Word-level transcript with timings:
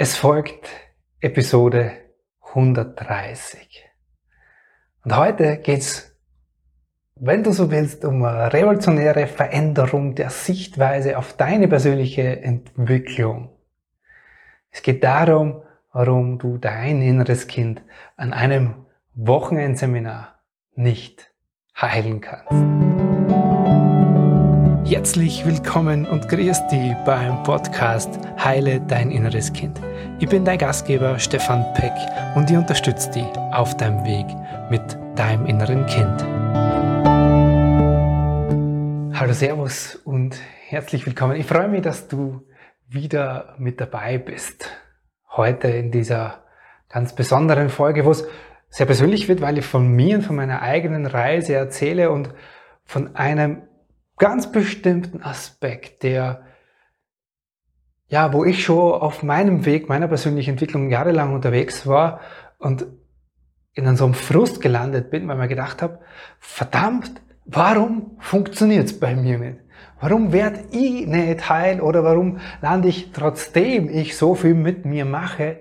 Es 0.00 0.14
folgt 0.14 0.68
Episode 1.20 1.90
130. 2.52 3.84
Und 5.04 5.16
heute 5.16 5.56
geht's, 5.56 6.16
wenn 7.16 7.42
du 7.42 7.50
so 7.50 7.72
willst, 7.72 8.04
um 8.04 8.24
eine 8.24 8.52
revolutionäre 8.52 9.26
Veränderung 9.26 10.14
der 10.14 10.30
Sichtweise 10.30 11.18
auf 11.18 11.32
deine 11.32 11.66
persönliche 11.66 12.40
Entwicklung. 12.42 13.50
Es 14.70 14.82
geht 14.82 15.02
darum, 15.02 15.62
warum 15.92 16.38
du 16.38 16.58
dein 16.58 17.02
inneres 17.02 17.48
Kind 17.48 17.82
an 18.16 18.32
einem 18.32 18.86
Wochenendseminar 19.14 20.38
nicht 20.76 21.34
heilen 21.76 22.20
kannst. 22.20 22.52
Herzlich 24.88 25.44
willkommen 25.44 26.06
und 26.06 26.28
grüß 26.28 26.68
dich 26.68 26.94
beim 27.04 27.42
Podcast 27.42 28.27
Heile 28.38 28.80
dein 28.80 29.10
inneres 29.10 29.52
Kind. 29.52 29.80
Ich 30.20 30.28
bin 30.28 30.44
dein 30.44 30.58
Gastgeber 30.58 31.18
Stefan 31.18 31.64
Peck 31.74 31.92
und 32.36 32.48
ich 32.48 32.56
unterstütze 32.56 33.10
dich 33.10 33.26
auf 33.52 33.76
deinem 33.76 34.04
Weg 34.04 34.26
mit 34.70 34.80
deinem 35.16 35.44
inneren 35.46 35.84
Kind. 35.86 36.22
Hallo 39.18 39.32
Servus 39.32 39.96
und 39.96 40.38
herzlich 40.68 41.04
willkommen. 41.04 41.34
Ich 41.34 41.46
freue 41.46 41.66
mich, 41.66 41.82
dass 41.82 42.06
du 42.06 42.46
wieder 42.86 43.56
mit 43.58 43.80
dabei 43.80 44.18
bist. 44.18 44.70
Heute 45.36 45.68
in 45.68 45.90
dieser 45.90 46.44
ganz 46.88 47.16
besonderen 47.16 47.68
Folge, 47.68 48.04
wo 48.04 48.12
es 48.12 48.24
sehr 48.70 48.86
persönlich 48.86 49.28
wird, 49.28 49.40
weil 49.40 49.58
ich 49.58 49.66
von 49.66 49.88
mir 49.88 50.16
und 50.16 50.22
von 50.22 50.36
meiner 50.36 50.62
eigenen 50.62 51.06
Reise 51.06 51.54
erzähle 51.54 52.12
und 52.12 52.30
von 52.84 53.16
einem 53.16 53.62
ganz 54.16 54.52
bestimmten 54.52 55.22
Aspekt, 55.22 56.04
der, 56.04 56.42
ja, 58.08 58.32
wo 58.32 58.44
ich 58.44 58.64
schon 58.64 58.92
auf 58.92 59.22
meinem 59.22 59.64
Weg, 59.66 59.88
meiner 59.88 60.08
persönlichen 60.08 60.50
Entwicklung 60.50 60.90
jahrelang 60.90 61.34
unterwegs 61.34 61.86
war 61.86 62.20
und 62.58 62.86
in 63.74 63.96
so 63.96 64.06
einem 64.06 64.14
Frust 64.14 64.60
gelandet 64.60 65.10
bin, 65.10 65.28
weil 65.28 65.36
mir 65.36 65.48
gedacht 65.48 65.82
habe, 65.82 66.00
verdammt, 66.40 67.22
warum 67.44 68.16
funktioniert's 68.18 68.98
bei 68.98 69.14
mir 69.14 69.38
nicht? 69.38 69.58
Warum 70.00 70.32
werde 70.32 70.60
ich 70.70 71.06
nicht 71.06 71.48
heil 71.48 71.80
oder 71.80 72.02
warum 72.02 72.38
lande 72.60 72.88
ich, 72.88 73.12
trotzdem 73.12 73.88
ich 73.88 74.16
so 74.16 74.34
viel 74.34 74.54
mit 74.54 74.84
mir 74.84 75.04
mache, 75.04 75.60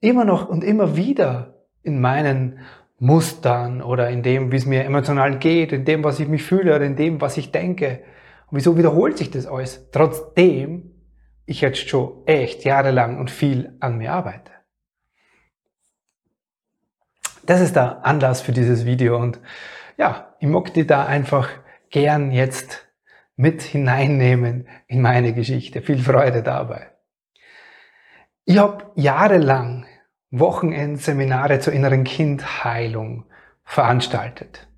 immer 0.00 0.24
noch 0.24 0.48
und 0.48 0.64
immer 0.64 0.96
wieder 0.96 1.64
in 1.82 2.00
meinen 2.00 2.60
Mustern 2.98 3.80
oder 3.80 4.10
in 4.10 4.22
dem, 4.22 4.52
wie 4.52 4.56
es 4.56 4.66
mir 4.66 4.84
emotional 4.84 5.38
geht, 5.38 5.72
in 5.72 5.84
dem, 5.84 6.04
was 6.04 6.20
ich 6.20 6.28
mich 6.28 6.42
fühle 6.42 6.76
oder 6.76 6.84
in 6.84 6.96
dem, 6.96 7.20
was 7.20 7.36
ich 7.36 7.50
denke. 7.50 8.00
Und 8.50 8.58
wieso 8.58 8.76
wiederholt 8.76 9.18
sich 9.18 9.30
das 9.30 9.46
alles? 9.46 9.88
Trotzdem 9.90 10.90
ich 11.50 11.62
jetzt 11.62 11.88
schon 11.88 12.24
echt 12.26 12.64
jahrelang 12.64 13.18
und 13.18 13.28
viel 13.28 13.76
an 13.80 13.98
mir 13.98 14.12
arbeite. 14.12 14.52
Das 17.44 17.60
ist 17.60 17.74
der 17.74 18.06
Anlass 18.06 18.40
für 18.40 18.52
dieses 18.52 18.86
Video 18.86 19.18
und 19.18 19.40
ja, 19.96 20.36
ich 20.38 20.46
mag 20.46 20.72
die 20.72 20.86
da 20.86 21.06
einfach 21.06 21.48
gern 21.90 22.30
jetzt 22.30 22.86
mit 23.34 23.62
hineinnehmen 23.62 24.68
in 24.86 25.02
meine 25.02 25.34
Geschichte. 25.34 25.82
Viel 25.82 25.98
Freude 25.98 26.44
dabei. 26.44 26.92
Ich 28.44 28.58
habe 28.58 28.92
jahrelang 28.94 29.86
Wochenendseminare 30.30 31.58
zur 31.58 31.72
inneren 31.72 32.04
Kindheilung 32.04 33.24
veranstaltet. 33.64 34.68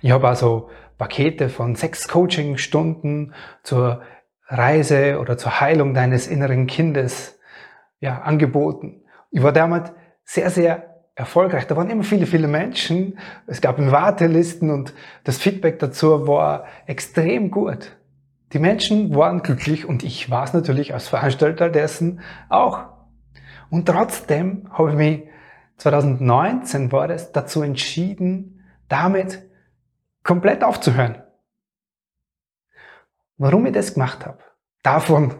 Ich 0.00 0.12
habe 0.12 0.28
also 0.28 0.70
Pakete 0.96 1.48
von 1.48 1.74
sechs 1.74 2.06
Coaching-Stunden 2.06 3.34
zur 3.64 4.02
Reise 4.46 5.18
oder 5.18 5.38
zur 5.38 5.60
Heilung 5.60 5.94
deines 5.94 6.26
inneren 6.26 6.66
Kindes 6.66 7.38
ja, 8.00 8.22
angeboten. 8.22 9.02
Ich 9.30 9.42
war 9.42 9.52
damals 9.52 9.92
sehr, 10.24 10.50
sehr 10.50 10.92
erfolgreich. 11.14 11.66
Da 11.66 11.76
waren 11.76 11.90
immer 11.90 12.04
viele, 12.04 12.26
viele 12.26 12.48
Menschen. 12.48 13.18
Es 13.46 13.60
gab 13.60 13.78
Wartelisten 13.78 14.70
und 14.70 14.94
das 15.24 15.38
Feedback 15.38 15.78
dazu 15.78 16.26
war 16.26 16.66
extrem 16.86 17.50
gut. 17.50 17.96
Die 18.52 18.58
Menschen 18.58 19.14
waren 19.14 19.42
glücklich 19.42 19.86
und 19.86 20.02
ich 20.02 20.30
war 20.30 20.44
es 20.44 20.52
natürlich 20.52 20.92
als 20.92 21.08
Veranstalter 21.08 21.70
dessen 21.70 22.20
auch. 22.48 22.84
Und 23.70 23.86
trotzdem 23.86 24.68
habe 24.70 24.90
ich 24.90 24.96
mich 24.96 25.22
2019 25.78 26.92
war 26.92 27.08
das 27.08 27.32
dazu 27.32 27.62
entschieden, 27.62 28.62
damit 28.88 29.42
komplett 30.22 30.62
aufzuhören. 30.62 31.22
Warum 33.38 33.66
ich 33.66 33.72
das 33.72 33.94
gemacht 33.94 34.26
habe, 34.26 34.38
davon 34.82 35.34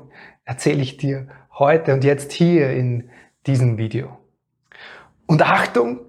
erzähle 0.44 0.82
ich 0.82 0.96
dir 0.96 1.28
heute 1.58 1.94
und 1.94 2.04
jetzt 2.04 2.32
hier 2.32 2.70
in 2.70 3.10
diesem 3.46 3.78
Video. 3.78 4.18
Und 5.26 5.42
Achtung, 5.42 6.00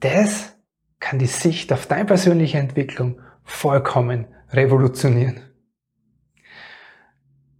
das 0.00 0.56
kann 1.00 1.18
die 1.18 1.26
Sicht 1.26 1.72
auf 1.72 1.86
deine 1.86 2.04
persönliche 2.04 2.58
Entwicklung 2.58 3.20
vollkommen 3.42 4.26
revolutionieren. 4.50 5.40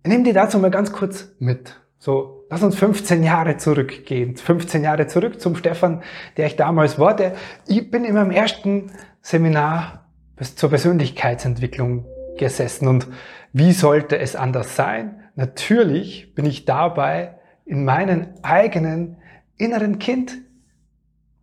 Ich 0.02 0.10
nehme 0.10 0.24
dir 0.24 0.34
dazu 0.34 0.58
mal 0.58 0.70
ganz 0.70 0.92
kurz 0.92 1.34
mit. 1.38 1.80
So, 1.98 2.46
lass 2.50 2.62
uns 2.62 2.76
15 2.76 3.22
Jahre 3.22 3.56
zurückgehen. 3.56 4.36
15 4.36 4.82
Jahre 4.84 5.06
zurück 5.06 5.40
zum 5.40 5.56
Stefan, 5.56 6.02
der 6.36 6.46
ich 6.46 6.56
damals 6.56 6.98
war. 6.98 7.16
Der, 7.16 7.34
ich 7.66 7.90
bin 7.90 8.04
in 8.04 8.14
meinem 8.14 8.30
ersten 8.30 8.92
Seminar 9.22 10.10
bis 10.36 10.56
zur 10.56 10.68
Persönlichkeitsentwicklung 10.68 12.06
gesessen. 12.36 12.88
Und 12.88 13.08
wie 13.52 13.72
sollte 13.72 14.18
es 14.18 14.36
anders 14.36 14.76
sein? 14.76 15.22
Natürlich 15.36 16.34
bin 16.34 16.46
ich 16.46 16.64
dabei 16.64 17.36
in 17.64 17.84
meinen 17.84 18.34
eigenen 18.42 19.16
inneren 19.56 19.98
Kind 19.98 20.38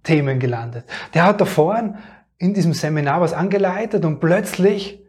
Themen 0.04 0.40
gelandet. 0.40 0.86
Der 1.14 1.26
hat 1.26 1.42
da 1.42 1.46
vorne 1.46 2.00
in 2.38 2.54
diesem 2.54 2.74
Seminar 2.74 3.22
was 3.22 3.34
angeleitet 3.34 4.04
und 4.04 4.20
plötzlich 4.20 5.00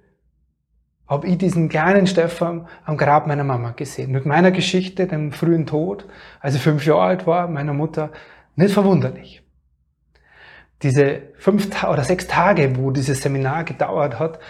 habe 1.09 1.26
ich 1.26 1.38
diesen 1.38 1.69
kleinen 1.69 2.06
Stefan 2.06 2.69
am 2.84 2.97
Grab 2.97 3.26
meiner 3.26 3.44
Mama 3.44 3.72
gesehen. 3.72 4.12
Mit 4.12 4.26
meiner 4.26 4.50
Geschichte, 4.50 5.06
dem 5.06 5.32
frühen 5.32 5.66
Tod, 5.66 6.06
als 6.41 6.54
ich 6.54 6.62
fünf 6.62 6.84
Jahre 6.87 7.03
alt 7.03 7.26
war, 7.26 7.48
meiner 7.48 7.72
Mutter, 7.75 8.12
nicht 8.56 8.72
verwunderlich. 8.72 9.42
Diese 10.82 11.22
fünf 11.38 11.69
oder 11.84 12.03
sechs 12.03 12.26
Tage, 12.26 12.76
wo 12.76 12.91
dieses 12.91 13.22
Seminar 13.22 13.65
gedauert 13.65 14.19
hat, 14.19 14.41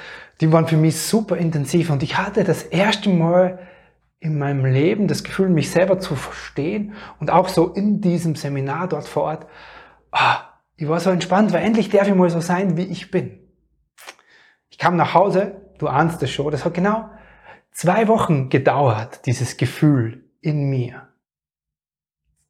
die 0.42 0.53
waren 0.53 0.69
für 0.69 0.76
mich 0.76 1.00
super 1.00 1.38
intensiv 1.38 1.88
und 1.88 2.03
ich 2.03 2.19
hatte 2.19 2.44
das 2.44 2.62
erste 2.62 3.08
Mal 3.08 3.58
in 4.20 4.38
meinem 4.38 4.66
Leben 4.66 5.08
das 5.08 5.25
Gefühl, 5.25 5.48
mich 5.48 5.70
selber 5.70 5.98
zu 5.98 6.14
verstehen 6.14 6.92
und 7.19 7.30
auch 7.30 7.48
so 7.48 7.69
in 7.69 8.00
diesem 8.03 8.34
Seminar 8.34 8.88
dort 8.88 9.08
vor 9.08 9.22
Ort, 9.25 9.47
ah, 10.10 10.41
ich 10.76 10.88
war 10.88 11.00
so 11.00 11.10
entspannt, 11.10 11.53
weil 11.53 11.64
endlich 11.64 11.88
darf 11.88 12.06
ich 12.06 12.14
mal 12.14 12.28
so 12.28 12.41
sein, 12.41 12.76
wie 12.76 12.84
ich 12.84 13.10
bin. 13.10 13.38
Ich 14.69 14.78
kam 14.78 14.97
nach 14.97 15.14
Hause 15.14 15.62
du 15.82 15.88
ahnst 15.88 16.22
es 16.22 16.30
schon, 16.30 16.50
das 16.53 16.64
hat 16.64 16.74
genau 16.74 17.10
zwei 17.72 18.06
Wochen 18.06 18.48
gedauert, 18.48 19.26
dieses 19.26 19.56
Gefühl 19.56 20.24
in 20.41 20.70
mir. 20.70 21.09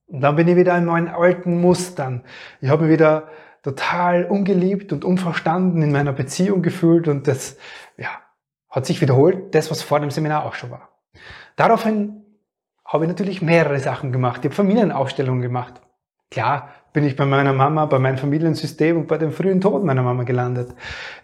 Und 0.07 0.21
dann 0.21 0.37
bin 0.37 0.49
ich 0.49 0.57
wieder 0.57 0.77
in 0.77 0.85
meinen 0.85 1.09
alten 1.09 1.61
Mustern. 1.61 2.25
Ich 2.61 2.69
habe 2.69 2.85
mich 2.85 2.93
wieder 2.93 3.29
total 3.63 4.25
ungeliebt 4.25 4.93
und 4.93 5.05
unverstanden 5.05 5.83
in 5.83 5.93
meiner 5.93 6.13
Beziehung 6.13 6.63
gefühlt 6.63 7.09
und 7.09 7.29
das, 7.29 7.57
ja, 7.97 8.09
hat 8.69 8.87
sich 8.87 9.01
wiederholt, 9.01 9.55
das, 9.55 9.71
was 9.71 9.83
vor 9.83 10.01
dem 10.01 10.11
Seminar 10.11 10.45
auch 10.45 10.55
schon 10.55 10.71
war. 10.71 10.89
Daraufhin 11.57 12.25
habe 12.85 13.05
ich 13.05 13.09
natürlich 13.09 13.43
mehrere 13.43 13.79
Sachen 13.79 14.13
gemacht. 14.13 14.41
Ich 14.41 14.47
habe 14.47 14.55
Familienaufstellungen 14.55 15.43
gemacht. 15.43 15.81
Klar 16.31 16.71
bin 16.93 17.05
ich 17.05 17.17
bei 17.17 17.27
meiner 17.27 17.53
Mama, 17.53 17.87
bei 17.87 17.99
meinem 17.99 18.19
Familiensystem 18.19 18.97
und 18.97 19.09
bei 19.09 19.19
dem 19.19 19.33
frühen 19.33 19.61
Tod 19.61 19.85
meiner 19.85 20.03
Mama 20.03 20.25
gelandet. 20.25 20.75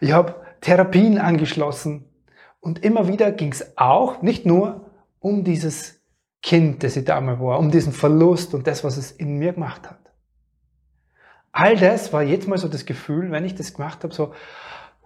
Ich 0.01 0.13
habe 0.13 0.35
Therapien 0.61 1.19
angeschlossen. 1.19 2.05
Und 2.61 2.85
immer 2.85 3.09
wieder 3.09 3.33
ging 3.33 3.53
es 3.53 3.77
auch 3.77 4.23
nicht 4.23 4.45
nur 4.45 4.91
um 5.21 5.45
dieses 5.45 6.03
Kind, 6.43 6.83
das 6.83 6.97
ich 6.97 7.05
damals 7.05 7.41
war, 7.41 7.59
um 7.59 7.71
diesen 7.71 7.93
Verlust 7.93 8.55
und 8.55 8.67
das, 8.67 8.85
was 8.85 8.97
es 8.97 9.11
in 9.13 9.39
mir 9.39 9.53
gemacht 9.53 9.89
hat. 9.89 10.08
All 11.61 11.75
das 11.75 12.13
war 12.13 12.23
jetzt 12.23 12.47
mal 12.47 12.57
so 12.57 12.69
das 12.69 12.87
Gefühl, 12.87 13.33
wenn 13.33 13.45
ich 13.45 13.57
das 13.57 13.75
gemacht 13.75 14.05
habe, 14.05 14.15
so, 14.15 14.33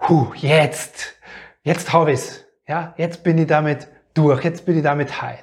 hu, 0.06 0.34
jetzt, 0.34 1.14
jetzt 1.62 1.94
habe 1.94 2.12
ich's. 2.12 2.44
Ja, 2.68 2.92
jetzt 2.98 3.24
bin 3.24 3.38
ich 3.38 3.46
damit 3.46 3.88
durch, 4.12 4.44
jetzt 4.44 4.66
bin 4.66 4.76
ich 4.76 4.82
damit 4.82 5.22
heil. 5.22 5.38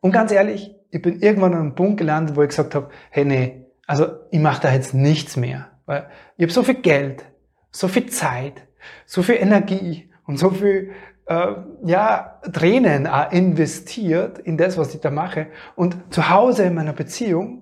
Und 0.00 0.10
ganz 0.10 0.32
ehrlich, 0.32 0.74
ich 0.90 1.00
bin 1.00 1.20
irgendwann 1.20 1.54
an 1.54 1.60
einem 1.60 1.74
Punkt 1.76 1.98
gelandet, 1.98 2.34
wo 2.34 2.42
ich 2.42 2.48
gesagt 2.48 2.74
habe, 2.74 2.90
hey, 3.10 3.24
nee, 3.24 3.66
also 3.86 4.08
ich 4.32 4.40
mache 4.40 4.62
da 4.62 4.72
jetzt 4.72 4.92
nichts 4.92 5.36
mehr. 5.36 5.70
Weil 5.86 6.10
ich 6.36 6.42
habe 6.42 6.52
so 6.52 6.64
viel 6.64 6.82
Geld, 6.82 7.24
so 7.70 7.86
viel 7.86 8.06
Zeit, 8.06 8.66
so 9.06 9.22
viel 9.22 9.36
Energie 9.36 10.10
und 10.26 10.36
so 10.36 10.50
viel 10.50 10.94
äh, 11.26 11.54
ja, 11.84 12.40
Tränen 12.52 13.08
investiert 13.30 14.40
in 14.40 14.56
das, 14.56 14.76
was 14.76 14.96
ich 14.96 15.00
da 15.00 15.12
mache. 15.12 15.46
Und 15.76 16.12
zu 16.12 16.28
Hause 16.28 16.64
in 16.64 16.74
meiner 16.74 16.92
Beziehung, 16.92 17.61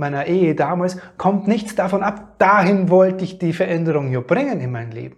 meiner 0.00 0.26
Ehe 0.26 0.56
damals, 0.56 0.98
kommt 1.16 1.46
nichts 1.46 1.76
davon 1.76 2.02
ab. 2.02 2.38
Dahin 2.38 2.88
wollte 2.88 3.22
ich 3.22 3.38
die 3.38 3.52
Veränderung 3.52 4.10
ja 4.10 4.20
bringen 4.20 4.60
in 4.60 4.72
mein 4.72 4.90
Leben. 4.90 5.16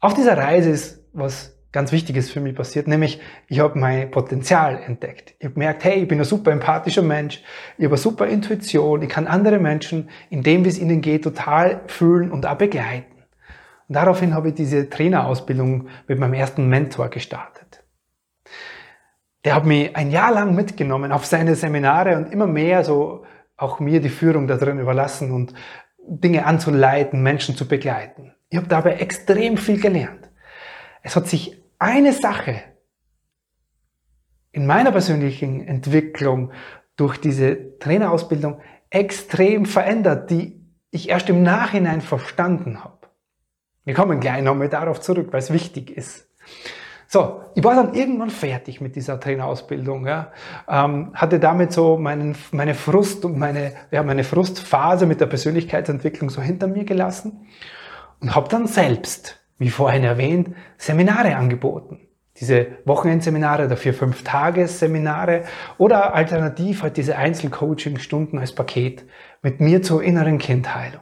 Auf 0.00 0.14
dieser 0.14 0.36
Reise 0.36 0.70
ist 0.70 1.08
was 1.12 1.58
ganz 1.72 1.92
Wichtiges 1.92 2.30
für 2.30 2.40
mich 2.40 2.54
passiert, 2.54 2.88
nämlich 2.88 3.20
ich 3.48 3.60
habe 3.60 3.78
mein 3.78 4.10
Potenzial 4.10 4.80
entdeckt. 4.80 5.34
Ich 5.38 5.44
habe 5.44 5.54
gemerkt, 5.54 5.84
hey, 5.84 6.02
ich 6.02 6.08
bin 6.08 6.18
ein 6.18 6.24
super 6.24 6.50
empathischer 6.50 7.02
Mensch, 7.02 7.42
ich 7.76 7.84
habe 7.84 7.94
eine 7.94 8.02
super 8.02 8.26
Intuition, 8.26 9.02
ich 9.02 9.08
kann 9.08 9.26
andere 9.26 9.58
Menschen 9.58 10.08
in 10.30 10.42
dem, 10.42 10.64
wie 10.64 10.68
es 10.68 10.78
ihnen 10.78 11.00
geht, 11.00 11.24
total 11.24 11.82
fühlen 11.86 12.30
und 12.30 12.46
auch 12.46 12.56
begleiten. 12.56 13.24
Und 13.88 13.94
daraufhin 13.94 14.34
habe 14.34 14.48
ich 14.48 14.54
diese 14.54 14.88
Trainerausbildung 14.88 15.88
mit 16.06 16.18
meinem 16.18 16.34
ersten 16.34 16.68
Mentor 16.68 17.08
gestartet. 17.08 17.67
Der 19.44 19.54
hat 19.54 19.64
mich 19.64 19.94
ein 19.96 20.10
Jahr 20.10 20.32
lang 20.32 20.54
mitgenommen 20.54 21.12
auf 21.12 21.24
seine 21.24 21.54
Seminare 21.54 22.16
und 22.16 22.32
immer 22.32 22.46
mehr 22.46 22.84
so 22.84 23.24
auch 23.56 23.80
mir 23.80 24.00
die 24.00 24.08
Führung 24.08 24.46
da 24.46 24.56
drin 24.56 24.78
überlassen 24.78 25.32
und 25.32 25.54
Dinge 25.98 26.46
anzuleiten, 26.46 27.22
Menschen 27.22 27.56
zu 27.56 27.66
begleiten. 27.66 28.34
Ich 28.48 28.56
habe 28.56 28.68
dabei 28.68 28.94
extrem 28.94 29.56
viel 29.56 29.80
gelernt. 29.80 30.30
Es 31.02 31.16
hat 31.16 31.26
sich 31.26 31.62
eine 31.78 32.12
Sache 32.12 32.62
in 34.52 34.66
meiner 34.66 34.90
persönlichen 34.90 35.66
Entwicklung 35.66 36.52
durch 36.96 37.18
diese 37.18 37.78
Trainerausbildung 37.78 38.60
extrem 38.90 39.66
verändert, 39.66 40.30
die 40.30 40.60
ich 40.90 41.10
erst 41.10 41.28
im 41.28 41.42
Nachhinein 41.42 42.00
verstanden 42.00 42.82
habe. 42.82 43.08
Wir 43.84 43.94
kommen 43.94 44.20
gleich 44.20 44.42
nochmal 44.42 44.68
darauf 44.68 45.00
zurück, 45.00 45.28
weil 45.30 45.40
es 45.40 45.52
wichtig 45.52 45.90
ist. 45.90 46.28
So, 47.10 47.40
ich 47.54 47.64
war 47.64 47.74
dann 47.74 47.94
irgendwann 47.94 48.28
fertig 48.28 48.82
mit 48.82 48.94
dieser 48.94 49.18
Trainerausbildung. 49.18 50.06
Ja. 50.06 50.30
Ähm, 50.68 51.10
hatte 51.14 51.40
damit 51.40 51.72
so 51.72 51.96
meinen, 51.96 52.36
meine 52.52 52.74
Frust 52.74 53.24
und 53.24 53.38
meine, 53.38 53.72
ja, 53.90 54.02
meine 54.02 54.24
Frustphase 54.24 55.06
mit 55.06 55.18
der 55.18 55.26
Persönlichkeitsentwicklung 55.26 56.28
so 56.28 56.42
hinter 56.42 56.66
mir 56.66 56.84
gelassen 56.84 57.46
und 58.20 58.34
habe 58.34 58.50
dann 58.50 58.66
selbst, 58.66 59.40
wie 59.56 59.70
vorhin 59.70 60.04
erwähnt, 60.04 60.54
Seminare 60.76 61.34
angeboten. 61.36 62.00
Diese 62.38 62.66
Wochenendseminare 62.84 63.64
oder 63.64 63.78
vier, 63.78 63.94
fünf 63.94 64.22
Tagesseminare 64.22 65.44
oder 65.78 66.14
alternativ 66.14 66.82
halt 66.82 66.98
diese 66.98 67.16
Einzelcoaching-Stunden 67.16 68.38
als 68.38 68.54
Paket 68.54 69.04
mit 69.40 69.60
mir 69.60 69.80
zur 69.80 70.02
inneren 70.02 70.36
Kindheilung. 70.36 71.00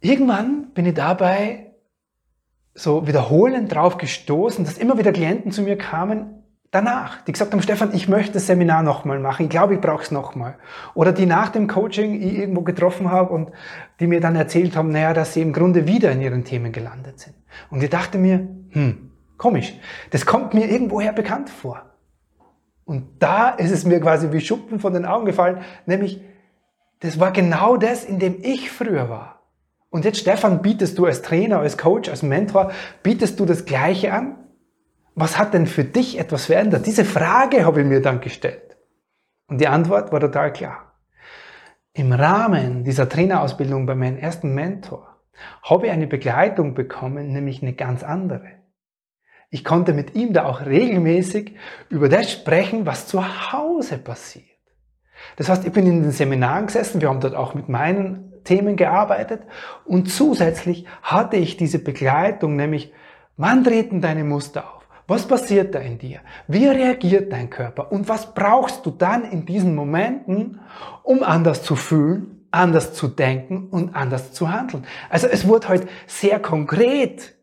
Irgendwann 0.00 0.72
bin 0.72 0.86
ich 0.86 0.94
dabei 0.94 1.67
so 2.78 3.06
wiederholend 3.06 3.74
drauf 3.74 3.98
gestoßen, 3.98 4.64
dass 4.64 4.78
immer 4.78 4.98
wieder 4.98 5.12
Klienten 5.12 5.50
zu 5.50 5.62
mir 5.62 5.76
kamen 5.76 6.38
danach, 6.70 7.22
die 7.22 7.32
gesagt 7.32 7.52
haben, 7.52 7.62
Stefan, 7.62 7.94
ich 7.94 8.08
möchte 8.08 8.34
das 8.34 8.46
Seminar 8.46 8.82
nochmal 8.82 9.18
machen, 9.18 9.44
ich 9.44 9.50
glaube, 9.50 9.74
ich 9.74 9.80
brauche 9.80 10.02
es 10.02 10.10
nochmal. 10.10 10.58
Oder 10.94 11.12
die 11.12 11.26
nach 11.26 11.48
dem 11.48 11.66
Coaching 11.66 12.20
ich 12.20 12.38
irgendwo 12.38 12.62
getroffen 12.62 13.10
habe 13.10 13.32
und 13.32 13.50
die 14.00 14.06
mir 14.06 14.20
dann 14.20 14.36
erzählt 14.36 14.76
haben, 14.76 14.90
naja, 14.90 15.14
dass 15.14 15.34
sie 15.34 15.42
im 15.42 15.52
Grunde 15.52 15.86
wieder 15.86 16.12
in 16.12 16.20
ihren 16.20 16.44
Themen 16.44 16.72
gelandet 16.72 17.20
sind. 17.20 17.34
Und 17.70 17.82
ich 17.82 17.90
dachte 17.90 18.18
mir, 18.18 18.46
hm, 18.70 19.10
komisch, 19.38 19.74
das 20.10 20.26
kommt 20.26 20.54
mir 20.54 20.70
irgendwoher 20.70 21.12
bekannt 21.12 21.48
vor. 21.48 21.82
Und 22.84 23.06
da 23.18 23.50
ist 23.50 23.70
es 23.70 23.84
mir 23.84 24.00
quasi 24.00 24.32
wie 24.32 24.40
Schuppen 24.40 24.78
von 24.78 24.92
den 24.92 25.04
Augen 25.04 25.26
gefallen, 25.26 25.58
nämlich, 25.86 26.22
das 27.00 27.20
war 27.20 27.32
genau 27.32 27.76
das, 27.76 28.04
in 28.04 28.18
dem 28.18 28.36
ich 28.42 28.70
früher 28.70 29.08
war. 29.08 29.37
Und 29.90 30.04
jetzt, 30.04 30.18
Stefan, 30.18 30.60
bietest 30.60 30.98
du 30.98 31.06
als 31.06 31.22
Trainer, 31.22 31.60
als 31.60 31.78
Coach, 31.78 32.08
als 32.08 32.22
Mentor, 32.22 32.72
bietest 33.02 33.40
du 33.40 33.46
das 33.46 33.64
Gleiche 33.64 34.12
an? 34.12 34.36
Was 35.14 35.38
hat 35.38 35.54
denn 35.54 35.66
für 35.66 35.84
dich 35.84 36.18
etwas 36.18 36.46
verändert? 36.46 36.86
Diese 36.86 37.04
Frage 37.04 37.64
habe 37.64 37.80
ich 37.80 37.86
mir 37.86 38.02
dann 38.02 38.20
gestellt. 38.20 38.76
Und 39.48 39.60
die 39.60 39.66
Antwort 39.66 40.12
war 40.12 40.20
total 40.20 40.52
klar. 40.52 40.92
Im 41.94 42.12
Rahmen 42.12 42.84
dieser 42.84 43.08
Trainerausbildung 43.08 43.86
bei 43.86 43.94
meinem 43.94 44.18
ersten 44.18 44.54
Mentor 44.54 45.16
habe 45.62 45.86
ich 45.86 45.92
eine 45.92 46.06
Begleitung 46.06 46.74
bekommen, 46.74 47.32
nämlich 47.32 47.62
eine 47.62 47.72
ganz 47.72 48.04
andere. 48.04 48.46
Ich 49.50 49.64
konnte 49.64 49.94
mit 49.94 50.14
ihm 50.14 50.34
da 50.34 50.44
auch 50.44 50.66
regelmäßig 50.66 51.56
über 51.88 52.08
das 52.08 52.30
sprechen, 52.30 52.84
was 52.84 53.06
zu 53.06 53.52
Hause 53.52 53.98
passiert. 53.98 54.44
Das 55.36 55.48
heißt, 55.48 55.64
ich 55.66 55.72
bin 55.72 55.86
in 55.86 56.02
den 56.02 56.12
Seminaren 56.12 56.66
gesessen, 56.66 57.00
wir 57.00 57.08
haben 57.08 57.20
dort 57.20 57.34
auch 57.34 57.54
mit 57.54 57.68
meinen 57.68 58.27
Themen 58.44 58.76
gearbeitet 58.76 59.42
und 59.84 60.10
zusätzlich 60.10 60.86
hatte 61.02 61.36
ich 61.36 61.56
diese 61.56 61.78
Begleitung, 61.78 62.56
nämlich 62.56 62.92
wann 63.36 63.64
treten 63.64 64.00
deine 64.00 64.24
Muster 64.24 64.74
auf? 64.74 64.78
Was 65.06 65.26
passiert 65.26 65.74
da 65.74 65.78
in 65.78 65.98
dir? 65.98 66.20
Wie 66.48 66.66
reagiert 66.66 67.32
dein 67.32 67.48
Körper? 67.48 67.90
Und 67.90 68.10
was 68.10 68.34
brauchst 68.34 68.84
du 68.84 68.90
dann 68.90 69.24
in 69.24 69.46
diesen 69.46 69.74
Momenten, 69.74 70.60
um 71.02 71.22
anders 71.22 71.62
zu 71.62 71.76
fühlen, 71.76 72.46
anders 72.50 72.92
zu 72.92 73.08
denken 73.08 73.68
und 73.70 73.96
anders 73.96 74.32
zu 74.32 74.52
handeln? 74.52 74.84
Also 75.08 75.26
es 75.26 75.48
wurde 75.48 75.68
heute 75.68 75.88
sehr 76.06 76.38
konkret 76.40 77.34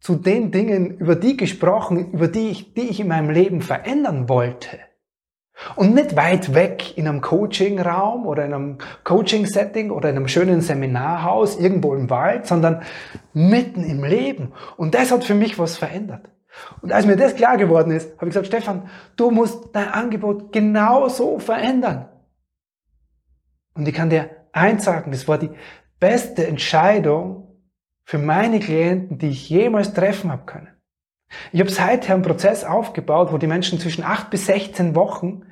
zu 0.00 0.16
den 0.16 0.50
Dingen, 0.50 0.96
über 0.96 1.14
die 1.14 1.36
gesprochen, 1.36 2.12
über 2.12 2.26
die 2.26 2.48
ich, 2.48 2.72
die 2.72 2.88
ich 2.88 3.00
in 3.00 3.08
meinem 3.08 3.30
Leben 3.30 3.60
verändern 3.60 4.30
wollte. 4.30 4.78
Und 5.76 5.94
nicht 5.94 6.16
weit 6.16 6.54
weg 6.54 6.96
in 6.96 7.08
einem 7.08 7.20
Coaching-Raum 7.20 8.26
oder 8.26 8.44
in 8.44 8.54
einem 8.54 8.78
Coaching-Setting 9.04 9.90
oder 9.90 10.10
in 10.10 10.16
einem 10.16 10.28
schönen 10.28 10.60
Seminarhaus 10.60 11.58
irgendwo 11.58 11.94
im 11.94 12.10
Wald, 12.10 12.46
sondern 12.46 12.82
mitten 13.32 13.84
im 13.84 14.04
Leben. 14.04 14.52
Und 14.76 14.94
das 14.94 15.10
hat 15.10 15.24
für 15.24 15.34
mich 15.34 15.58
was 15.58 15.78
verändert. 15.78 16.28
Und 16.80 16.92
als 16.92 17.06
mir 17.06 17.16
das 17.16 17.34
klar 17.34 17.56
geworden 17.56 17.92
ist, 17.92 18.14
habe 18.16 18.26
ich 18.26 18.34
gesagt, 18.34 18.46
Stefan, 18.46 18.88
du 19.16 19.30
musst 19.30 19.74
dein 19.74 19.88
Angebot 19.88 20.52
genau 20.52 21.08
so 21.08 21.38
verändern. 21.38 22.08
Und 23.74 23.88
ich 23.88 23.94
kann 23.94 24.10
dir 24.10 24.30
eins 24.52 24.84
sagen, 24.84 25.12
das 25.12 25.26
war 25.28 25.38
die 25.38 25.50
beste 25.98 26.46
Entscheidung 26.46 27.48
für 28.04 28.18
meine 28.18 28.60
Klienten, 28.60 29.18
die 29.18 29.30
ich 29.30 29.48
jemals 29.48 29.94
treffen 29.94 30.30
habe 30.30 30.44
können. 30.44 30.71
Ich 31.52 31.60
habe 31.60 31.70
seither 31.70 32.14
einen 32.14 32.22
Prozess 32.22 32.64
aufgebaut, 32.64 33.32
wo 33.32 33.38
die 33.38 33.46
Menschen 33.46 33.78
zwischen 33.78 34.04
8 34.04 34.30
bis 34.30 34.46
16 34.46 34.94
Wochen 34.94 35.42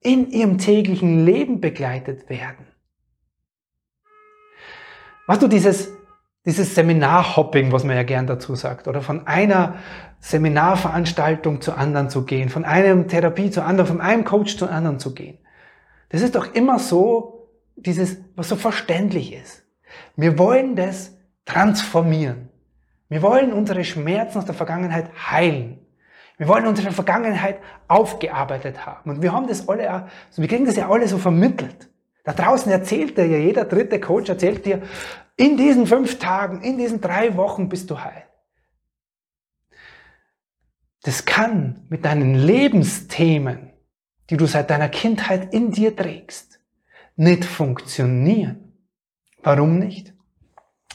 in 0.00 0.30
ihrem 0.30 0.58
täglichen 0.58 1.24
Leben 1.24 1.60
begleitet 1.60 2.28
werden. 2.28 2.66
Was 5.26 5.38
du 5.38 5.48
dieses, 5.48 5.90
dieses 6.44 6.74
Seminarhopping, 6.74 7.72
was 7.72 7.84
man 7.84 7.96
ja 7.96 8.02
gern 8.02 8.26
dazu 8.26 8.54
sagt, 8.54 8.86
oder 8.86 9.00
von 9.00 9.26
einer 9.26 9.76
Seminarveranstaltung 10.20 11.62
zur 11.62 11.78
anderen 11.78 12.10
zu 12.10 12.24
gehen, 12.24 12.50
von 12.50 12.64
einem 12.64 13.08
Therapie 13.08 13.50
zur 13.50 13.64
anderen, 13.64 13.86
von 13.86 14.00
einem 14.00 14.24
Coach 14.24 14.56
zu 14.56 14.68
anderen 14.68 14.98
zu 14.98 15.14
gehen. 15.14 15.38
Das 16.10 16.20
ist 16.20 16.34
doch 16.34 16.54
immer 16.54 16.78
so, 16.78 17.48
dieses, 17.76 18.18
was 18.36 18.48
so 18.48 18.56
verständlich 18.56 19.32
ist. 19.32 19.64
Wir 20.16 20.38
wollen 20.38 20.76
das 20.76 21.16
transformieren. 21.44 22.50
Wir 23.08 23.22
wollen 23.22 23.52
unsere 23.52 23.84
Schmerzen 23.84 24.38
aus 24.38 24.46
der 24.46 24.54
Vergangenheit 24.54 25.10
heilen. 25.30 25.78
Wir 26.36 26.48
wollen 26.48 26.66
unsere 26.66 26.90
Vergangenheit 26.90 27.60
aufgearbeitet 27.86 28.86
haben. 28.86 29.10
Und 29.10 29.22
wir 29.22 29.32
haben 29.32 29.46
das 29.46 29.68
alle, 29.68 29.88
also 29.88 30.42
wir 30.42 30.48
kriegen 30.48 30.64
das 30.64 30.76
ja 30.76 30.88
alle 30.88 31.06
so 31.06 31.18
vermittelt. 31.18 31.88
Da 32.24 32.32
draußen 32.32 32.72
erzählt 32.72 33.16
dir 33.18 33.26
ja 33.26 33.38
jeder 33.38 33.64
dritte 33.64 34.00
Coach 34.00 34.28
erzählt 34.28 34.64
dir, 34.64 34.82
in 35.36 35.56
diesen 35.56 35.86
fünf 35.86 36.18
Tagen, 36.18 36.62
in 36.62 36.78
diesen 36.78 37.00
drei 37.00 37.36
Wochen 37.36 37.68
bist 37.68 37.90
du 37.90 38.00
heil. 38.00 38.24
Das 41.02 41.26
kann 41.26 41.84
mit 41.90 42.04
deinen 42.04 42.34
Lebensthemen, 42.34 43.72
die 44.30 44.38
du 44.38 44.46
seit 44.46 44.70
deiner 44.70 44.88
Kindheit 44.88 45.52
in 45.52 45.70
dir 45.70 45.94
trägst, 45.94 46.60
nicht 47.14 47.44
funktionieren. 47.44 48.72
Warum 49.42 49.78
nicht? 49.78 50.13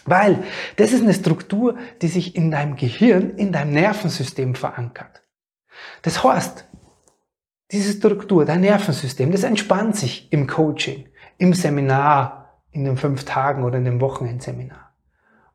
Weil 0.10 0.44
das 0.78 0.92
ist 0.92 1.04
eine 1.04 1.14
Struktur, 1.14 1.78
die 2.02 2.08
sich 2.08 2.36
in 2.36 2.52
deinem 2.52 2.76
Gehirn, 2.76 3.32
in 3.32 3.52
deinem 3.52 3.72
Nervensystem 3.72 4.56
verankert. 4.56 5.24
Das 6.02 6.24
heißt, 6.24 6.66
diese 7.72 7.94
Struktur, 7.94 8.46
dein 8.46 8.62
Nervensystem, 8.62 9.32
das 9.32 9.44
entspannt 9.44 9.96
sich 9.96 10.32
im 10.34 10.48
Coaching, 10.48 11.08
im 11.38 11.54
Seminar, 11.54 12.64
in 12.72 12.84
den 12.84 12.98
fünf 12.98 13.26
Tagen 13.26 13.64
oder 13.64 13.78
in 13.78 13.86
dem 13.86 14.02
Wochenendseminar. 14.02 14.96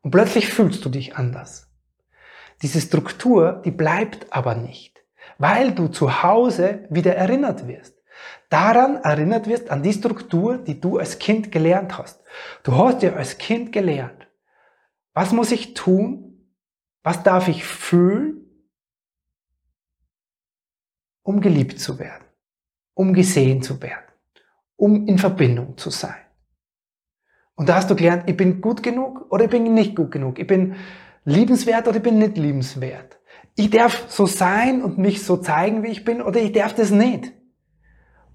Und 0.01 0.11
plötzlich 0.11 0.49
fühlst 0.49 0.85
du 0.85 0.89
dich 0.89 1.15
anders. 1.17 1.69
Diese 2.61 2.79
Struktur, 2.79 3.61
die 3.65 3.71
bleibt 3.71 4.31
aber 4.31 4.55
nicht, 4.55 5.03
weil 5.37 5.71
du 5.71 5.87
zu 5.87 6.23
Hause 6.23 6.85
wieder 6.89 7.15
erinnert 7.15 7.67
wirst. 7.67 7.95
Daran 8.49 8.97
erinnert 8.97 9.47
wirst 9.47 9.69
an 9.69 9.83
die 9.83 9.91
Struktur, 9.91 10.57
die 10.57 10.79
du 10.79 10.99
als 10.99 11.19
Kind 11.19 11.51
gelernt 11.51 11.97
hast. 11.97 12.21
Du 12.63 12.77
hast 12.77 13.01
ja 13.03 13.13
als 13.13 13.37
Kind 13.37 13.71
gelernt, 13.71 14.24
was 15.15 15.31
muss 15.31 15.51
ich 15.51 15.73
tun? 15.73 16.51
Was 17.01 17.23
darf 17.23 17.47
ich 17.47 17.63
fühlen, 17.63 18.45
um 21.23 21.39
geliebt 21.41 21.79
zu 21.79 21.97
werden, 21.97 22.25
um 22.93 23.13
gesehen 23.13 23.61
zu 23.61 23.81
werden, 23.81 24.05
um 24.75 25.07
in 25.07 25.17
Verbindung 25.17 25.77
zu 25.77 25.89
sein? 25.89 26.21
Und 27.55 27.69
da 27.69 27.75
hast 27.75 27.89
du 27.89 27.95
gelernt, 27.95 28.29
ich 28.29 28.35
bin 28.35 28.59
gut 28.59 28.83
genug 28.83 29.31
oder 29.31 29.45
ich 29.45 29.49
bin 29.49 29.73
nicht 29.73 29.95
gut 29.95 30.11
genug. 30.11 30.37
Ich 30.37 30.47
bin 30.47 30.75
liebenswert 31.23 31.87
oder 31.87 31.97
ich 31.97 32.03
bin 32.03 32.19
nicht 32.19 32.37
liebenswert. 32.37 33.17
Ich 33.55 33.69
darf 33.69 34.11
so 34.11 34.25
sein 34.25 34.83
und 34.83 34.97
mich 34.97 35.23
so 35.23 35.37
zeigen, 35.37 35.83
wie 35.83 35.87
ich 35.87 36.03
bin, 36.03 36.21
oder 36.21 36.41
ich 36.41 36.51
darf 36.51 36.75
das 36.75 36.91
nicht. 36.91 37.31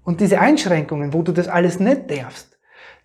Und 0.03 0.19
diese 0.19 0.39
Einschränkungen, 0.39 1.13
wo 1.13 1.21
du 1.21 1.31
das 1.31 1.47
alles 1.47 1.79
nicht 1.79 2.09
darfst, 2.09 2.50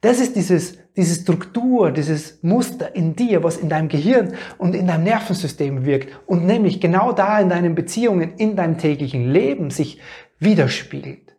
Das 0.01 0.21
ist 0.21 0.37
dieses, 0.37 0.79
diese 0.97 1.23
Struktur, 1.23 1.91
dieses 1.91 2.43
Muster 2.43 2.95
in 2.95 3.17
dir, 3.17 3.43
was 3.43 3.57
in 3.57 3.69
deinem 3.69 3.89
Gehirn 3.89 4.35
und 4.59 4.75
in 4.75 4.87
deinem 4.87 5.05
Nervensystem 5.05 5.85
wirkt 5.85 6.13
und 6.27 6.47
nämlich 6.47 6.81
genau 6.81 7.13
da 7.13 7.41
in 7.41 7.49
deinen 7.49 7.75
Beziehungen, 7.75 8.35
in 8.37 8.57
deinem 8.57 8.79
täglichen 8.79 9.31
Leben 9.31 9.71
sich 9.71 10.01
widerspiegelt. 10.39 11.37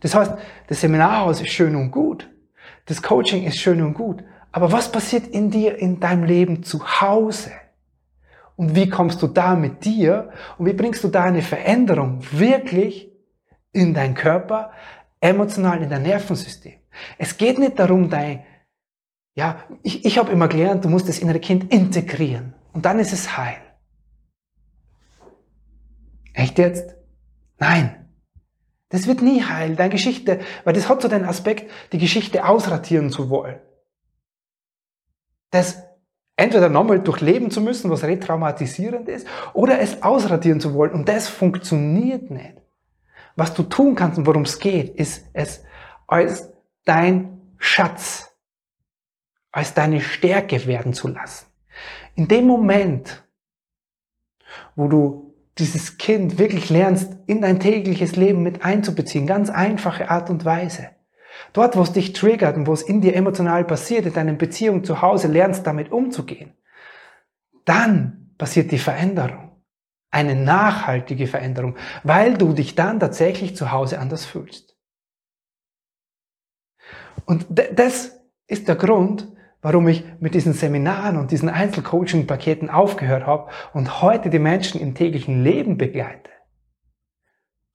Das 0.00 0.14
heißt, 0.14 0.34
das 0.66 0.80
Seminarhaus 0.80 1.40
ist 1.40 1.50
schön 1.50 1.74
und 1.76 1.90
gut, 1.90 2.30
das 2.86 3.02
Coaching 3.02 3.44
ist 3.44 3.58
schön 3.58 3.80
und 3.80 3.94
gut, 3.94 4.22
aber 4.52 4.70
was 4.70 4.92
passiert 4.92 5.26
in 5.28 5.50
dir, 5.50 5.78
in 5.78 5.98
deinem 5.98 6.24
Leben 6.24 6.62
zu 6.62 7.00
Hause? 7.00 7.50
Und 8.56 8.76
wie 8.76 8.88
kommst 8.88 9.20
du 9.20 9.26
da 9.26 9.56
mit 9.56 9.84
dir 9.84 10.30
und 10.58 10.66
wie 10.66 10.74
bringst 10.74 11.02
du 11.02 11.08
da 11.08 11.24
eine 11.24 11.42
Veränderung 11.42 12.20
wirklich 12.30 13.10
in 13.72 13.94
deinen 13.94 14.14
Körper, 14.14 14.70
emotional 15.24 15.82
in 15.82 15.90
dein 15.90 16.02
Nervensystem? 16.02 16.78
Es 17.18 17.36
geht 17.36 17.58
nicht 17.58 17.78
darum, 17.78 18.10
dein, 18.10 18.44
ja, 19.34 19.64
ich, 19.82 20.04
ich 20.04 20.18
habe 20.18 20.30
immer 20.30 20.48
gelernt, 20.48 20.84
du 20.84 20.88
musst 20.88 21.08
das 21.08 21.18
innere 21.18 21.40
Kind 21.40 21.72
integrieren 21.72 22.54
und 22.72 22.84
dann 22.84 22.98
ist 22.98 23.12
es 23.12 23.36
heil. 23.36 23.56
Echt 26.34 26.58
jetzt? 26.58 26.94
Nein. 27.58 28.00
Das 28.90 29.06
wird 29.06 29.22
nie 29.22 29.42
heil, 29.42 29.74
deine 29.74 29.90
Geschichte, 29.90 30.40
weil 30.62 30.74
das 30.74 30.88
hat 30.88 31.02
so 31.02 31.08
den 31.08 31.24
Aspekt, 31.24 31.70
die 31.92 31.98
Geschichte 31.98 32.46
ausratieren 32.46 33.10
zu 33.10 33.30
wollen. 33.30 33.58
Das 35.50 35.82
entweder 36.36 36.68
nochmal 36.68 37.00
durchleben 37.00 37.50
zu 37.50 37.60
müssen, 37.60 37.90
was 37.90 38.04
retraumatisierend 38.04 39.08
ist, 39.08 39.26
oder 39.52 39.80
es 39.80 40.02
ausradieren 40.02 40.60
zu 40.60 40.74
wollen. 40.74 40.92
Und 40.92 41.08
das 41.08 41.28
funktioniert 41.28 42.30
nicht. 42.30 42.63
Was 43.36 43.54
du 43.54 43.64
tun 43.64 43.94
kannst 43.94 44.18
und 44.18 44.26
worum 44.26 44.42
es 44.42 44.58
geht, 44.58 44.94
ist 44.94 45.28
es 45.32 45.64
als 46.06 46.52
dein 46.84 47.40
Schatz, 47.58 48.32
als 49.50 49.74
deine 49.74 50.00
Stärke 50.00 50.66
werden 50.66 50.92
zu 50.92 51.08
lassen. 51.08 51.46
In 52.14 52.28
dem 52.28 52.46
Moment, 52.46 53.24
wo 54.76 54.88
du 54.88 55.34
dieses 55.58 55.98
Kind 55.98 56.38
wirklich 56.38 56.70
lernst, 56.70 57.16
in 57.26 57.40
dein 57.40 57.60
tägliches 57.60 58.16
Leben 58.16 58.42
mit 58.42 58.64
einzubeziehen, 58.64 59.26
ganz 59.26 59.50
einfache 59.50 60.10
Art 60.10 60.30
und 60.30 60.44
Weise. 60.44 60.90
Dort, 61.52 61.76
wo 61.76 61.82
es 61.82 61.92
dich 61.92 62.12
triggert 62.12 62.56
und 62.56 62.66
wo 62.66 62.72
es 62.72 62.82
in 62.82 63.00
dir 63.00 63.14
emotional 63.14 63.64
passiert, 63.64 64.06
in 64.06 64.12
deinen 64.12 64.38
Beziehungen 64.38 64.84
zu 64.84 65.02
Hause, 65.02 65.28
lernst 65.28 65.66
damit 65.66 65.92
umzugehen. 65.92 66.54
Dann 67.64 68.34
passiert 68.38 68.72
die 68.72 68.78
Veränderung. 68.78 69.43
Eine 70.14 70.36
nachhaltige 70.36 71.26
Veränderung, 71.26 71.76
weil 72.04 72.38
du 72.38 72.52
dich 72.52 72.76
dann 72.76 73.00
tatsächlich 73.00 73.56
zu 73.56 73.72
Hause 73.72 73.98
anders 73.98 74.24
fühlst. 74.24 74.76
Und 77.26 77.46
das 77.50 78.20
ist 78.46 78.68
der 78.68 78.76
Grund, 78.76 79.26
warum 79.60 79.88
ich 79.88 80.04
mit 80.20 80.34
diesen 80.34 80.52
Seminaren 80.52 81.16
und 81.16 81.32
diesen 81.32 81.48
Einzelcoaching-Paketen 81.48 82.70
aufgehört 82.70 83.26
habe 83.26 83.50
und 83.72 84.02
heute 84.02 84.30
die 84.30 84.38
Menschen 84.38 84.80
im 84.80 84.94
täglichen 84.94 85.42
Leben 85.42 85.78
begleite. 85.78 86.30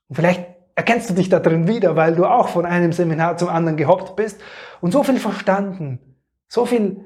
Und 0.08 0.16
vielleicht 0.16 0.46
erkennst 0.76 1.10
du 1.10 1.16
dich 1.16 1.28
da 1.28 1.40
drin 1.40 1.68
wieder, 1.68 1.98
weil 1.98 2.16
du 2.16 2.26
auch 2.26 2.48
von 2.48 2.66
einem 2.66 2.94
Seminar 2.94 3.36
zum 3.36 3.50
anderen 3.50 3.76
gehoppt 3.76 4.16
bist 4.16 4.40
und 4.80 4.92
so 4.94 5.04
viel 5.04 5.20
verstanden, 5.20 6.00
so 6.48 6.66
viel 6.66 7.04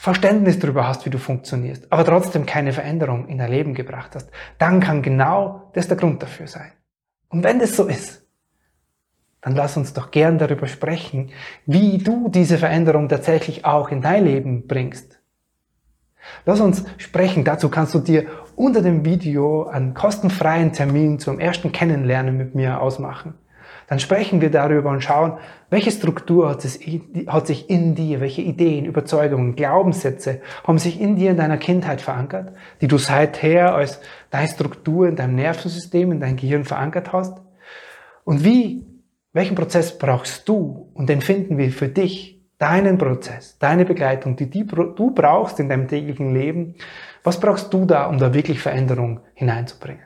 Verständnis 0.00 0.58
darüber 0.58 0.88
hast, 0.88 1.04
wie 1.04 1.10
du 1.10 1.18
funktionierst, 1.18 1.92
aber 1.92 2.06
trotzdem 2.06 2.46
keine 2.46 2.72
Veränderung 2.72 3.28
in 3.28 3.36
dein 3.36 3.50
Leben 3.50 3.74
gebracht 3.74 4.14
hast, 4.14 4.30
dann 4.56 4.80
kann 4.80 5.02
genau 5.02 5.70
das 5.74 5.88
der 5.88 5.98
Grund 5.98 6.22
dafür 6.22 6.46
sein. 6.46 6.72
Und 7.28 7.44
wenn 7.44 7.58
das 7.58 7.76
so 7.76 7.84
ist, 7.84 8.26
dann 9.42 9.54
lass 9.54 9.76
uns 9.76 9.92
doch 9.92 10.10
gern 10.10 10.38
darüber 10.38 10.68
sprechen, 10.68 11.32
wie 11.66 11.98
du 11.98 12.30
diese 12.30 12.56
Veränderung 12.56 13.10
tatsächlich 13.10 13.66
auch 13.66 13.90
in 13.90 14.00
dein 14.00 14.24
Leben 14.24 14.66
bringst. 14.66 15.20
Lass 16.46 16.60
uns 16.60 16.82
sprechen. 16.96 17.44
Dazu 17.44 17.68
kannst 17.68 17.92
du 17.92 17.98
dir 17.98 18.24
unter 18.56 18.80
dem 18.80 19.04
Video 19.04 19.66
einen 19.66 19.92
kostenfreien 19.92 20.72
Termin 20.72 21.18
zum 21.18 21.38
ersten 21.38 21.72
Kennenlernen 21.72 22.38
mit 22.38 22.54
mir 22.54 22.80
ausmachen. 22.80 23.34
Dann 23.90 23.98
sprechen 23.98 24.40
wir 24.40 24.52
darüber 24.52 24.90
und 24.90 25.02
schauen, 25.02 25.38
welche 25.68 25.90
Struktur 25.90 26.48
hat, 26.48 26.60
sich 26.60 27.68
in 27.68 27.94
dir, 27.96 28.20
welche 28.20 28.40
Ideen, 28.40 28.84
Überzeugungen, 28.84 29.56
Glaubenssätze 29.56 30.42
haben 30.62 30.78
sich 30.78 31.00
in 31.00 31.16
dir 31.16 31.32
in 31.32 31.36
deiner 31.36 31.58
Kindheit 31.58 32.00
verankert, 32.00 32.52
die 32.80 32.86
du 32.86 32.98
seither 32.98 33.74
als 33.74 34.00
deine 34.30 34.46
Struktur 34.46 35.08
in 35.08 35.16
deinem 35.16 35.34
Nervensystem, 35.34 36.12
in 36.12 36.20
deinem 36.20 36.36
Gehirn 36.36 36.64
verankert 36.64 37.12
hast. 37.12 37.40
Und 38.22 38.44
wie 38.44 38.86
welchen 39.32 39.56
Prozess 39.56 39.98
brauchst 39.98 40.48
du? 40.48 40.92
Und 40.94 41.08
den 41.08 41.20
finden 41.20 41.58
wir 41.58 41.72
für 41.72 41.88
dich, 41.88 42.40
deinen 42.58 42.96
Prozess, 42.96 43.58
deine 43.58 43.84
Begleitung, 43.84 44.36
die, 44.36 44.48
die 44.48 44.68
du 44.68 45.10
brauchst 45.12 45.58
in 45.58 45.68
deinem 45.68 45.88
täglichen 45.88 46.32
Leben. 46.32 46.76
Was 47.24 47.40
brauchst 47.40 47.74
du 47.74 47.86
da, 47.86 48.06
um 48.06 48.18
da 48.18 48.32
wirklich 48.34 48.60
Veränderung 48.60 49.18
hineinzubringen? 49.34 50.04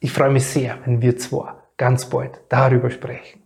Ich 0.00 0.10
freue 0.10 0.30
mich 0.30 0.46
sehr, 0.46 0.78
wenn 0.86 1.02
wir 1.02 1.18
zwei 1.18 1.61
ganz 1.82 2.08
bald 2.08 2.40
darüber 2.48 2.90
sprechen. 2.90 3.42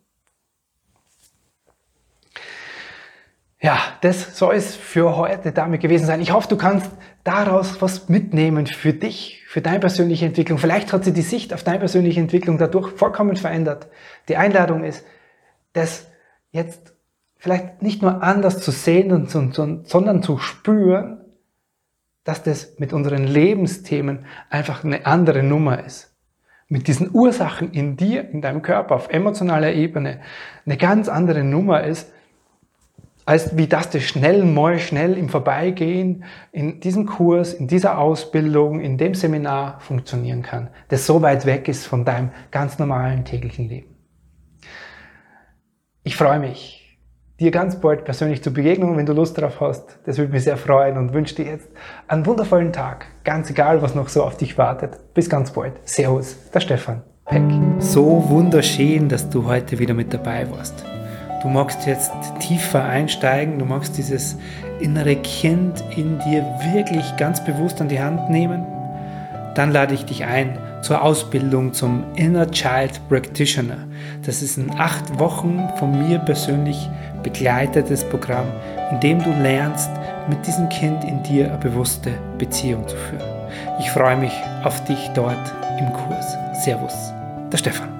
Ja, 3.59 3.78
das 4.02 4.37
soll 4.37 4.57
es 4.57 4.76
für 4.76 5.16
heute 5.16 5.52
damit 5.52 5.81
gewesen 5.81 6.05
sein. 6.05 6.21
Ich 6.21 6.35
hoffe, 6.35 6.47
du 6.47 6.59
kannst 6.59 6.90
daraus 7.25 7.81
was 7.81 8.11
mitnehmen 8.11 8.66
für 8.66 8.93
dich, 8.93 9.43
für 9.49 9.62
deine 9.62 9.81
persönliche 9.81 10.26
Entwicklung. 10.26 10.59
Vielleicht 10.59 10.93
hat 10.93 11.05
sich 11.05 11.14
die 11.14 11.23
Sicht 11.23 11.55
auf 11.55 11.64
deine 11.64 11.78
persönliche 11.78 12.21
Entwicklung 12.21 12.59
dadurch 12.59 12.90
vollkommen 12.90 13.37
verändert. 13.37 13.88
Die 14.28 14.37
Einladung 14.37 14.85
ist, 14.85 15.02
das 15.73 16.07
jetzt 16.50 16.93
vielleicht 17.38 17.81
nicht 17.81 18.02
nur 18.02 18.23
anders 18.23 18.61
zu 18.61 18.71
sehen, 18.71 19.26
sondern 19.28 20.23
zu 20.23 20.37
spüren, 20.37 21.25
dass 22.23 22.43
das 22.43 22.78
mit 22.78 22.93
unseren 22.93 23.25
Lebensthemen 23.25 24.26
einfach 24.50 24.85
eine 24.85 25.07
andere 25.07 25.43
Nummer 25.43 25.83
ist. 25.83 26.15
Mit 26.68 26.88
diesen 26.88 27.14
Ursachen 27.14 27.73
in 27.73 27.96
dir, 27.96 28.28
in 28.30 28.40
deinem 28.40 28.62
Körper, 28.62 28.96
auf 28.96 29.08
emotionaler 29.08 29.73
Ebene, 29.73 30.20
eine 30.64 30.76
ganz 30.76 31.08
andere 31.08 31.44
Nummer 31.44 31.85
ist, 31.85 32.12
als 33.26 33.56
wie 33.56 33.66
das 33.66 33.90
das 33.90 34.04
schnell 34.04 34.44
mal 34.44 34.78
schnell 34.78 35.18
im 35.18 35.28
Vorbeigehen 35.28 36.25
in 36.52 36.78
diesem 36.80 37.06
Kurs, 37.06 37.54
in 37.54 37.66
dieser 37.66 37.99
Ausbildung, 37.99 38.80
in 38.80 38.99
dem 38.99 39.14
Seminar 39.14 39.80
funktionieren 39.80 40.42
kann, 40.42 40.70
das 40.88 41.06
so 41.06 41.23
weit 41.23 41.44
weg 41.44 41.66
ist 41.68 41.87
von 41.87 42.04
deinem 42.04 42.30
ganz 42.52 42.78
normalen 42.78 43.25
täglichen 43.25 43.68
Leben. 43.68 43.96
Ich 46.04 46.16
freue 46.16 46.38
mich, 46.38 46.86
dir 47.38 47.50
ganz 47.50 47.81
bald 47.81 48.05
persönlich 48.05 48.43
zu 48.43 48.52
begegnen, 48.52 48.97
wenn 48.97 49.07
du 49.07 49.12
Lust 49.12 49.37
darauf 49.37 49.61
hast. 49.61 49.99
Das 50.07 50.19
würde 50.19 50.33
mich 50.33 50.45
sehr 50.45 50.57
freuen 50.57 50.97
und 50.97 51.12
wünsche 51.12 51.35
dir 51.35 51.47
jetzt 51.47 51.69
einen 52.09 52.25
wundervollen 52.26 52.73
Tag, 52.73 53.07
ganz 53.25 53.50
egal, 53.50 53.83
was 53.83 53.95
noch 53.95 54.09
so 54.09 54.23
auf 54.23 54.37
dich 54.37 54.57
wartet. 54.59 54.99
Bis 55.14 55.28
ganz 55.28 55.50
bald. 55.50 55.75
Servus, 55.85 56.37
der 56.52 56.61
Stefan 56.61 57.02
Peck. 57.25 57.43
So 57.78 58.25
wunderschön, 58.28 59.09
dass 59.09 59.28
du 59.28 59.47
heute 59.47 59.78
wieder 59.78 59.95
mit 59.95 60.14
dabei 60.14 60.50
warst 60.50 60.85
du 61.47 61.52
magst 61.52 61.87
jetzt 61.87 62.11
tiefer 62.40 62.83
einsteigen, 62.83 63.61
du 63.61 63.64
magst 63.64 63.97
dieses 63.97 64.37
innere 64.81 65.14
Kind 65.14 65.85
in 65.97 66.19
dir 66.19 66.45
wirklich 66.75 67.16
ganz 67.16 67.45
bewusst 67.45 67.81
an 67.81 67.88
die 67.88 68.00
Hand 68.00 68.31
nehmen, 68.31 68.66
dann 69.55 69.71
lade 69.71 69.95
ich 69.95 70.05
dich 70.05 70.25
ein 70.25 70.59
zur 70.83 71.02
Ausbildung 71.02 71.73
zum 71.73 72.04
Inner 72.14 72.50
Child 72.50 73.00
Practitioner. 73.09 73.78
Das 74.25 74.42
ist 74.42 74.56
ein 74.56 74.71
acht 74.78 75.18
Wochen 75.18 75.68
von 75.78 76.09
mir 76.09 76.18
persönlich 76.18 76.88
begleitetes 77.23 78.04
Programm, 78.04 78.47
in 78.90 79.00
dem 79.00 79.23
du 79.23 79.30
lernst, 79.42 79.90
mit 80.28 80.47
diesem 80.47 80.68
Kind 80.68 81.04
in 81.04 81.23
dir 81.23 81.47
eine 81.47 81.59
bewusste 81.59 82.11
Beziehung 82.38 82.87
zu 82.87 82.97
führen. 82.97 83.23
Ich 83.80 83.90
freue 83.90 84.16
mich 84.16 84.33
auf 84.64 84.83
dich 84.85 85.11
dort 85.14 85.54
im 85.78 85.92
Kurs. 85.92 86.37
Servus, 86.64 86.95
der 87.52 87.59
Stefan. 87.59 87.96